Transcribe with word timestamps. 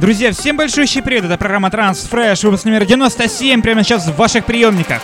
Друзья, 0.00 0.32
всем 0.32 0.56
большой 0.56 0.86
привет, 1.04 1.26
это 1.26 1.36
программа 1.36 1.68
Transfresh, 1.68 2.46
выпуск 2.46 2.64
номер 2.64 2.86
97, 2.86 3.60
прямо 3.60 3.84
сейчас 3.84 4.06
в 4.06 4.16
ваших 4.16 4.46
приемниках. 4.46 5.02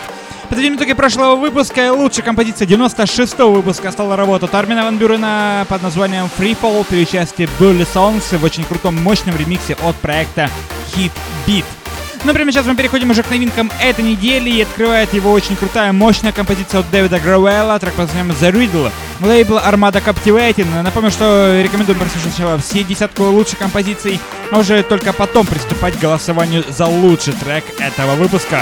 Подведем 0.49 0.75
итоги 0.75 0.93
прошлого 0.93 1.35
выпуска. 1.35 1.93
Лучшая 1.93 2.25
композиция 2.25 2.67
96-го 2.67 3.51
выпуска 3.51 3.91
стала 3.91 4.15
работа 4.15 4.45
от 4.45 4.55
Армина 4.55 4.85
Ван 4.85 4.97
Бюрена 4.97 5.67
под 5.69 5.83
названием 5.83 6.27
Free 6.35 6.57
Fall 6.59 6.83
при 6.83 7.03
участии 7.03 7.47
Bully 7.59 7.87
Songs 7.93 8.35
в 8.35 8.43
очень 8.43 8.63
крутом 8.63 8.95
мощном 8.95 9.37
ремиксе 9.37 9.75
от 9.83 9.95
проекта 9.97 10.49
Hit 10.95 11.11
Beat. 11.45 11.86
Ну, 12.23 12.33
прямо 12.33 12.51
сейчас 12.51 12.65
мы 12.65 12.75
переходим 12.75 13.09
уже 13.09 13.23
к 13.23 13.29
новинкам 13.29 13.71
этой 13.81 14.03
недели 14.03 14.49
и 14.49 14.61
открывает 14.61 15.13
его 15.13 15.31
очень 15.31 15.55
крутая, 15.55 15.93
мощная 15.93 16.31
композиция 16.31 16.81
от 16.81 16.89
Дэвида 16.89 17.19
Грауэлла, 17.19 17.79
трек 17.79 17.93
под 17.93 18.07
названием 18.07 18.35
The 18.39 18.51
Riddle, 18.51 18.91
лейбл 19.21 19.57
Armada 19.57 20.03
Captivating. 20.03 20.81
Напомню, 20.81 21.11
что 21.11 21.61
рекомендуем 21.63 21.99
прослушать 21.99 22.33
сначала 22.33 22.57
все 22.57 22.83
десятку 22.83 23.23
лучших 23.23 23.59
композиций, 23.59 24.19
а 24.51 24.59
уже 24.59 24.83
только 24.83 25.13
потом 25.13 25.45
приступать 25.45 25.95
к 25.97 26.01
голосованию 26.01 26.63
за 26.67 26.87
лучший 26.87 27.33
трек 27.33 27.63
этого 27.79 28.15
выпуска. 28.15 28.61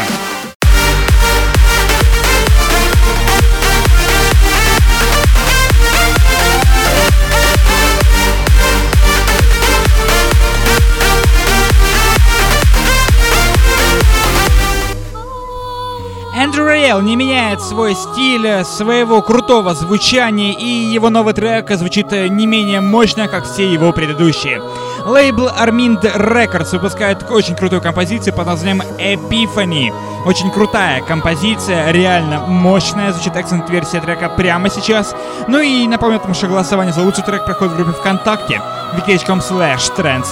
Рейл 16.96 17.02
не 17.02 17.16
меняет 17.18 17.62
свой 17.62 17.94
стиль, 17.94 18.64
своего 18.64 19.22
крутого 19.22 19.74
звучания, 19.74 20.54
и 20.54 20.66
его 20.66 21.10
новый 21.10 21.34
трек 21.34 21.70
звучит 21.72 22.12
не 22.12 22.46
менее 22.46 22.80
мощно, 22.80 23.28
как 23.28 23.44
все 23.46 23.70
его 23.70 23.92
предыдущие. 23.92 24.62
Лейбл 25.06 25.50
Armind 25.50 26.02
Records 26.02 26.72
выпускает 26.72 27.30
очень 27.30 27.56
крутую 27.56 27.82
композицию 27.82 28.34
под 28.34 28.48
названием 28.48 28.82
Epiphany. 28.98 29.94
Очень 30.26 30.52
крутая 30.52 31.02
композиция, 31.02 31.92
реально 31.92 32.40
мощная, 32.48 33.12
звучит 33.12 33.36
акцент-версия 33.36 34.00
трека 34.00 34.30
прямо 34.30 34.70
сейчас. 34.70 35.14
Ну 35.50 35.60
и 35.60 35.86
напомню, 35.88 36.20
потому 36.20 36.34
что 36.34 36.48
голосование 36.48 36.94
за 36.94 37.02
лучший 37.02 37.26
трек 37.26 37.44
проходит 37.46 37.74
в 37.74 37.76
группе 37.78 37.92
ВКонтакте 37.92 38.62
vk.com 38.96 39.40
slash 39.40 39.92
Trend 39.98 40.24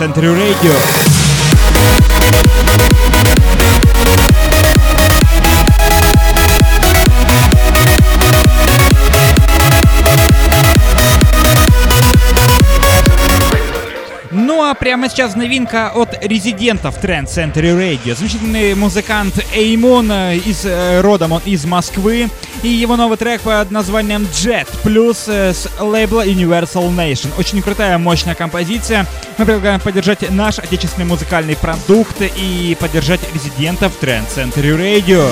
прямо 14.93 15.09
сейчас 15.09 15.35
новинка 15.35 15.91
от 15.95 16.23
резидентов 16.23 17.03
Trend 17.03 17.25
Century 17.25 17.75
Radio. 17.75 18.15
Замечательный 18.15 18.75
музыкант 18.75 19.43
Эймон 19.51 20.11
э, 20.11 20.37
из 20.37 20.67
э, 20.67 21.01
родом 21.01 21.31
он 21.31 21.41
из 21.45 21.65
Москвы. 21.65 22.29
И 22.61 22.67
его 22.67 22.95
новый 22.95 23.17
трек 23.17 23.41
под 23.41 23.71
названием 23.71 24.27
Jet 24.31 24.67
плюс 24.83 25.23
э, 25.27 25.51
с 25.51 25.67
лейбла 25.79 26.27
Universal 26.27 26.95
Nation. 26.95 27.29
Очень 27.39 27.63
крутая, 27.63 27.97
мощная 27.97 28.35
композиция. 28.35 29.07
Мы 29.39 29.45
предлагаем 29.45 29.79
поддержать 29.79 30.29
наш 30.29 30.59
отечественный 30.59 31.07
музыкальный 31.07 31.55
продукт 31.55 32.21
и 32.21 32.77
поддержать 32.79 33.21
резидентов 33.33 33.93
Trend 33.99 34.27
Century 34.27 34.77
Radio. 34.77 35.27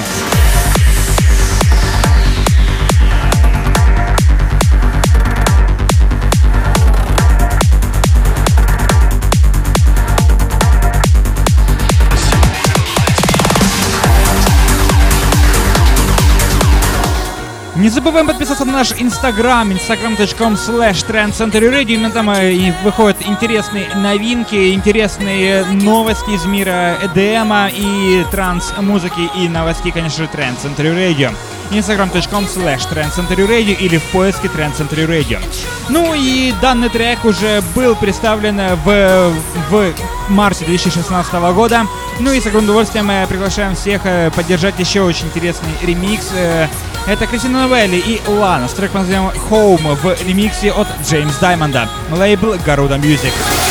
Не 17.81 17.89
забываем 17.89 18.27
подписаться 18.27 18.64
на 18.64 18.73
наш 18.73 18.92
инстаграм, 18.99 19.71
instagram.com 19.71 20.53
slash 20.53 21.03
trendcenterradio. 21.03 21.93
Именно 21.93 22.11
там 22.11 22.30
э, 22.30 22.53
и 22.53 22.71
выходят 22.83 23.17
интересные 23.25 23.89
новинки, 23.95 24.75
интересные 24.75 25.65
новости 25.65 26.30
из 26.30 26.45
мира 26.45 26.99
EDM 27.02 27.71
и 27.75 28.23
транс-музыки 28.30 29.31
и 29.36 29.49
новостей, 29.49 29.91
конечно 29.91 30.25
же, 30.25 30.30
Trend 30.31 31.33
instagram.com 31.71 32.43
slash 32.43 32.87
trendcenterradio 32.91 33.75
или 33.80 33.97
в 33.97 34.03
поиске 34.11 34.47
Trend. 34.47 35.39
Ну 35.89 36.14
и 36.14 36.53
данный 36.61 36.89
трек 36.89 37.25
уже 37.25 37.64
был 37.73 37.95
представлен 37.95 38.61
в, 38.86 39.33
в 39.71 39.93
марте 40.30 40.65
2016 40.65 41.33
года. 41.55 41.87
Ну 42.20 42.31
и 42.31 42.39
с 42.39 42.45
огромным 42.45 42.71
удовольствием 42.71 43.08
мы 43.08 43.25
приглашаем 43.27 43.75
всех 43.75 44.02
э, 44.05 44.30
поддержать 44.36 44.77
еще 44.80 45.02
очень 45.02 45.25
интересный 45.27 45.71
ремикс 45.81 46.30
э, 46.36 46.67
это 47.08 47.28
Кристина 47.28 47.67
Новелли 47.67 47.98
и 47.98 48.22
Лана 48.28 48.67
с 48.67 48.73
треком 48.73 49.04
Home 49.50 49.95
в 49.95 50.28
ремиксе 50.28 50.72
от 50.72 50.88
Джеймс 51.06 51.38
Даймонда. 51.38 51.89
Лейбл 52.12 52.56
Garuda 52.56 53.00
Music. 53.00 53.70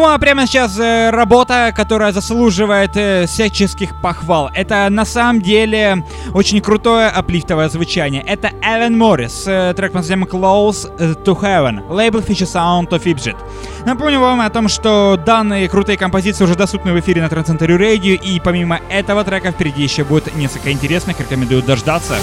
Ну 0.00 0.06
а 0.08 0.16
прямо 0.16 0.46
сейчас 0.46 0.78
э, 0.78 1.10
работа, 1.10 1.74
которая 1.76 2.10
заслуживает 2.12 2.92
э, 2.94 3.26
всяческих 3.26 4.00
похвал. 4.00 4.50
Это 4.54 4.88
на 4.88 5.04
самом 5.04 5.42
деле 5.42 6.06
очень 6.32 6.62
крутое 6.62 7.08
аплифтовое 7.08 7.68
звучание. 7.68 8.22
Это 8.22 8.50
Эван 8.62 8.96
Моррис, 8.96 9.44
э, 9.46 9.74
трек 9.76 9.92
под 9.92 10.00
названием 10.00 10.26
Close 10.26 11.22
to 11.22 11.38
Heaven, 11.38 11.92
лейбл 11.92 12.20
Feature 12.20 12.46
Sound 12.46 12.88
of 12.88 13.04
Fidget. 13.04 13.36
Напомню 13.84 14.20
вам 14.20 14.40
о 14.40 14.48
том, 14.48 14.68
что 14.68 15.18
данные 15.22 15.68
крутые 15.68 15.98
композиции 15.98 16.44
уже 16.44 16.54
доступны 16.54 16.94
в 16.94 17.00
эфире 17.00 17.20
на 17.20 17.28
Трансцентре 17.28 17.76
Radio, 17.76 18.14
и 18.14 18.40
помимо 18.40 18.80
этого 18.88 19.22
трека 19.22 19.52
впереди 19.52 19.82
еще 19.82 20.04
будет 20.04 20.34
несколько 20.34 20.72
интересных, 20.72 21.20
рекомендую 21.20 21.62
дождаться. 21.62 22.14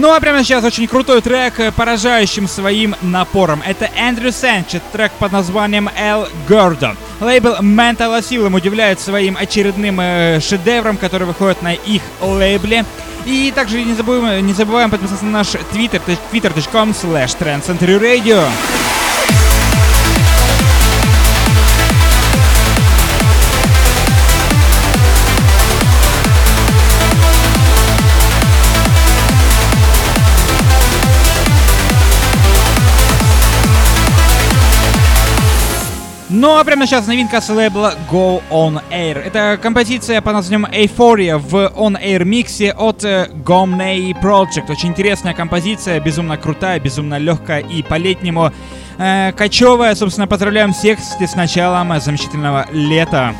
Ну 0.00 0.14
а 0.14 0.20
прямо 0.20 0.44
сейчас 0.44 0.62
очень 0.62 0.86
крутой 0.86 1.20
трек, 1.22 1.58
э, 1.58 1.72
поражающим 1.72 2.46
своим 2.46 2.94
напором. 3.02 3.60
Это 3.66 3.90
Эндрю 3.96 4.30
Сэнчет, 4.30 4.80
трек 4.92 5.10
под 5.18 5.32
названием 5.32 5.88
El 5.88 6.28
Gordo. 6.48 6.96
Лейбл 7.20 7.56
Mental 7.60 8.16
Asylum 8.16 8.54
удивляет 8.54 9.00
своим 9.00 9.36
очередным 9.36 9.98
э, 10.00 10.38
шедевром, 10.38 10.98
который 10.98 11.26
выходит 11.26 11.62
на 11.62 11.74
их 11.74 12.02
лейбле. 12.20 12.84
И 13.26 13.52
также 13.52 13.82
не 13.82 13.94
забываем, 13.94 14.46
не 14.46 14.52
забываем 14.52 14.88
подписаться 14.88 15.24
на 15.24 15.32
наш 15.32 15.48
твиттер, 15.72 16.00
twitter.com 16.30 16.90
slash 16.90 17.36
trendcenturyradio. 17.36 18.44
Ну 36.30 36.58
а 36.58 36.64
прямо 36.64 36.86
сейчас 36.86 37.06
новинка 37.06 37.40
с 37.40 37.48
лейбла 37.48 37.94
Go 38.10 38.42
On 38.50 38.82
Air. 38.90 39.18
Это 39.18 39.58
композиция 39.60 40.20
по 40.20 40.32
названием 40.32 40.66
Euphoria 40.66 41.38
в 41.38 41.72
On 41.74 41.98
Air 41.98 42.22
миксе 42.24 42.72
от 42.72 43.02
э, 43.02 43.30
Gomney 43.32 44.14
Project. 44.20 44.70
Очень 44.70 44.90
интересная 44.90 45.32
композиция, 45.32 46.00
безумно 46.00 46.36
крутая, 46.36 46.80
безумно 46.80 47.16
легкая 47.16 47.60
и 47.60 47.82
по-летнему 47.82 48.52
э, 48.98 49.32
кочевая. 49.32 49.94
Собственно, 49.94 50.26
поздравляем 50.26 50.74
всех 50.74 50.98
с 51.00 51.34
началом 51.34 51.98
замечательного 51.98 52.66
лета. 52.72 53.34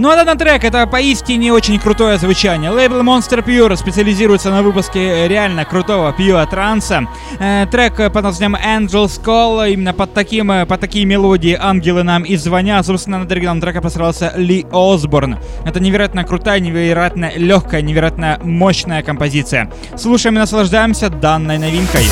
Ну 0.00 0.08
а 0.08 0.16
данный 0.16 0.38
трек 0.38 0.64
это 0.64 0.86
поистине 0.86 1.52
очень 1.52 1.78
крутое 1.78 2.16
звучание. 2.16 2.70
Лейбл 2.70 3.02
Monster 3.02 3.44
Pure 3.44 3.76
специализируется 3.76 4.50
на 4.50 4.62
выпуске 4.62 5.28
реально 5.28 5.66
крутого 5.66 6.10
пьюа 6.14 6.46
транса. 6.46 7.06
Э, 7.38 7.66
трек 7.70 7.96
под 8.10 8.22
названием 8.22 8.56
Angel's 8.56 9.22
Call, 9.22 9.70
именно 9.70 9.92
под, 9.92 10.14
таким, 10.14 10.50
э, 10.52 10.64
под 10.64 10.80
такие 10.80 11.04
мелодии 11.04 11.54
ангелы 11.54 12.02
нам 12.02 12.22
и 12.22 12.36
звонят. 12.36 12.86
Собственно, 12.86 13.18
над 13.18 13.30
оригиналом 13.30 13.60
трека 13.60 13.82
постарался 13.82 14.32
Ли 14.36 14.64
Осборн. 14.72 15.36
Это 15.66 15.80
невероятно 15.80 16.24
крутая, 16.24 16.60
невероятно 16.60 17.32
легкая, 17.36 17.82
невероятно 17.82 18.40
мощная 18.42 19.02
композиция. 19.02 19.70
Слушаем 19.98 20.36
и 20.36 20.38
наслаждаемся 20.38 21.10
данной 21.10 21.58
новинкой. 21.58 22.06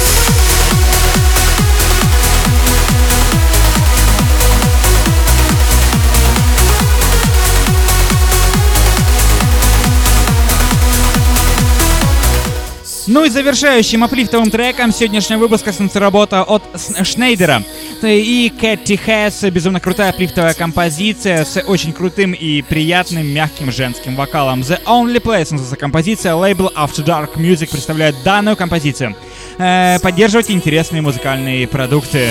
Ну 13.08 13.25
и 13.25 13.31
завершающим 13.31 14.05
аплифтовым 14.05 14.50
треком 14.50 14.93
сегодняшнего 14.93 15.38
выпуска 15.38 15.72
станция 15.72 16.00
работа 16.00 16.43
от 16.43 16.62
Шнейдера 17.05 17.62
и 18.02 18.52
Кэти 18.60 18.96
Хэс. 18.96 19.44
Безумно 19.44 19.81
крутая 19.81 20.10
аплифтовая 20.10 20.52
композиция 20.52 21.46
с 21.46 21.58
очень 21.66 21.94
крутым 21.94 22.32
и 22.32 22.60
приятным 22.60 23.26
мягким 23.26 23.72
женским 23.72 24.14
вокалом. 24.14 24.60
The 24.60 24.78
Only 24.84 25.22
Place 25.22 25.52
называется 25.52 25.76
композиция. 25.76 26.34
Лейбл 26.34 26.70
After 26.76 27.02
Dark 27.02 27.37
Music 27.37 27.70
представляет 27.70 28.14
данную 28.25 28.58
композицию. 28.58 29.16
Э, 29.56 29.99
поддерживайте 30.00 30.52
интересные 30.52 31.00
музыкальные 31.00 31.66
продукты. 31.66 32.28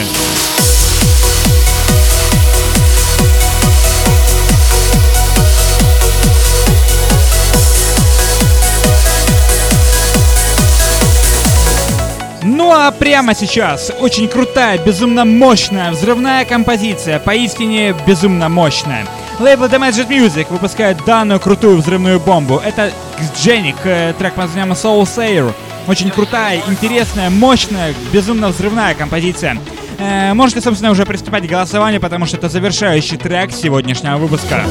А 12.77 12.91
прямо 12.91 13.33
сейчас 13.33 13.91
очень 13.99 14.27
крутая, 14.27 14.77
безумно 14.77 15.25
мощная, 15.25 15.91
взрывная 15.91 16.45
композиция, 16.45 17.19
поистине 17.19 17.95
безумно 18.05 18.49
мощная. 18.49 19.05
Лейбл 19.39 19.65
Damaged 19.65 20.07
Music 20.07 20.47
выпускает 20.49 21.03
данную 21.05 21.39
крутую 21.39 21.77
взрывную 21.77 22.19
бомбу. 22.19 22.61
Это 22.63 22.91
Дженник, 23.35 23.75
э, 23.83 24.13
трек 24.17 24.33
под 24.33 24.45
названием 24.45 24.73
Soul 24.73 25.03
Sayer. 25.03 25.53
Очень 25.87 26.11
крутая, 26.11 26.61
интересная, 26.67 27.29
мощная, 27.29 27.93
безумно 28.11 28.49
взрывная 28.49 28.93
композиция. 28.93 29.57
Э, 29.97 30.33
можете, 30.33 30.61
собственно, 30.61 30.91
уже 30.91 31.05
приступать 31.05 31.47
к 31.47 31.49
голосованию, 31.49 31.99
потому 31.99 32.25
что 32.25 32.37
это 32.37 32.47
завершающий 32.49 33.17
трек 33.17 33.51
сегодняшнего 33.51 34.17
выпуска. 34.17 34.63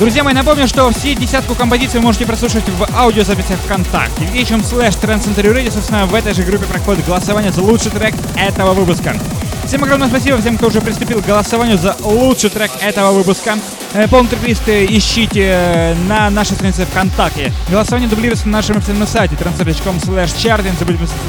Друзья 0.00 0.24
мои, 0.24 0.32
напомню, 0.32 0.66
что 0.66 0.90
все 0.92 1.14
десятку 1.14 1.54
композиций 1.54 2.00
вы 2.00 2.06
можете 2.06 2.24
прослушать 2.24 2.66
в 2.66 2.88
аудиозаписях 2.96 3.58
ВКонтакте. 3.58 4.24
Вечером 4.32 4.64
слэш 4.64 4.94
Trans 4.94 5.26
Radio, 5.36 5.70
собственно, 5.70 6.06
в 6.06 6.14
этой 6.14 6.32
же 6.32 6.42
группе 6.42 6.64
проходит 6.64 7.04
голосование 7.04 7.52
за 7.52 7.60
лучший 7.60 7.90
трек 7.90 8.14
этого 8.34 8.72
выпуска. 8.72 9.14
Всем 9.66 9.84
огромное 9.84 10.08
спасибо 10.08 10.38
всем, 10.38 10.56
кто 10.56 10.68
уже 10.68 10.80
приступил 10.80 11.20
к 11.20 11.26
голосованию 11.26 11.76
за 11.76 11.94
лучший 12.00 12.48
трек 12.48 12.70
этого 12.80 13.12
выпуска. 13.12 13.58
Э, 13.92 14.08
полный 14.08 14.30
трек-лист 14.30 14.62
ищите 14.66 15.50
э, 15.52 15.94
на 16.08 16.30
нашей 16.30 16.54
странице 16.54 16.86
ВКонтакте. 16.86 17.52
Голосование 17.68 18.08
дублируется 18.08 18.46
на 18.46 18.52
нашем 18.52 18.78
официальном 18.78 19.06
сайте 19.06 19.34
transfer.com 19.34 19.96
slash 19.98 20.34
chart. 20.34 20.64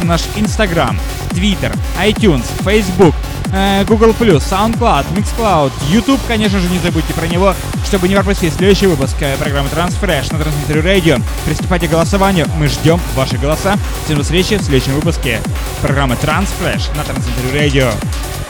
Наш 0.04 0.22
Инстаграм, 0.38 0.98
Твиттер, 1.32 1.76
iTunes, 2.02 2.46
Facebook, 2.64 3.14
э, 3.54 3.84
Google+, 3.86 4.12
SoundCloud, 4.12 5.06
Mixcloud, 5.14 5.72
YouTube, 5.90 6.20
конечно 6.28 6.60
же, 6.60 6.70
не 6.70 6.80
забудьте 6.80 7.14
про 7.14 7.28
него, 7.28 7.54
чтобы 7.86 8.08
не 8.08 8.16
пропустить 8.16 8.54
следующий 8.54 8.88
выпуск 8.88 9.16
программы 9.40 9.70
Transfresh 9.70 10.34
на 10.34 10.40
Трансмитере 10.40 10.82
Radio. 10.82 11.22
Приступайте 11.46 11.88
к 11.88 11.92
голосованию, 11.92 12.48
мы 12.58 12.68
ждем 12.68 13.00
ваши 13.16 13.38
голоса. 13.38 13.78
Всем 14.06 14.18
до 14.18 14.24
встречи 14.24 14.56
в 14.56 14.64
следующем 14.64 14.94
выпуске 14.94 15.40
программы 15.82 16.16
Transfresh 16.16 16.96
на 16.96 17.04
Трансмитере 17.04 17.68
Radio. 17.68 18.41